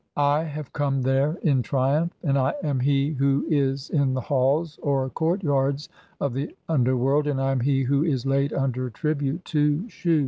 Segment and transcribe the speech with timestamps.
[0.17, 4.21] [I] have come (24) there in "triumph, and [I am] he who is in the
[4.21, 5.89] halls [or courtyards)
[6.19, 10.19] of "the underworld, and I am he who is laid under tribute to (25) "Shu.